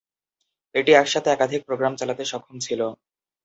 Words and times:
এটি 0.75 0.91
এক 0.93 1.07
সাথে 1.07 1.29
একাধিক 1.31 1.61
প্রোগ্রাম 1.67 1.93
চালাতে 1.95 2.23
সক্ষম 2.31 2.55
ছিলো। 2.65 2.87